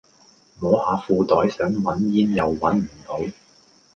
[0.59, 3.19] 摸下褲袋想搵煙又搵唔到